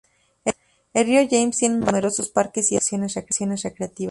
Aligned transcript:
El 0.95 1.05
río 1.05 1.27
James 1.29 1.57
tiene 1.57 1.75
numerosos 1.75 2.29
parques 2.31 2.71
y 2.71 2.75
otras 2.75 3.03
atracciones 3.17 3.61
recreativas. 3.61 3.99